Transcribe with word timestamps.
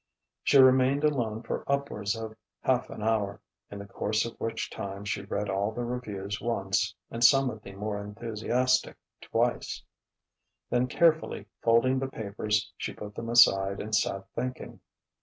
She 0.41 0.57
remained 0.57 1.03
alone 1.03 1.43
for 1.43 1.63
upwards 1.71 2.15
of 2.15 2.35
half 2.61 2.89
an 2.89 3.03
hour, 3.03 3.39
in 3.69 3.77
the 3.77 3.85
course 3.85 4.25
of 4.25 4.35
which 4.39 4.71
time 4.71 5.05
she 5.05 5.21
read 5.21 5.47
all 5.47 5.71
the 5.71 5.83
reviews 5.85 6.41
once 6.41 6.95
and 7.11 7.23
some 7.23 7.51
of 7.51 7.61
the 7.61 7.73
more 7.73 8.01
enthusiastic 8.01 8.97
twice. 9.21 9.83
Then 10.71 10.87
carefully 10.87 11.45
folding 11.61 11.99
the 11.99 12.07
papers, 12.09 12.73
she 12.77 12.95
put 12.95 13.13
them 13.13 13.29
aside 13.29 13.79
and 13.79 13.93
sat 13.93 14.25
thinking. 14.33 14.79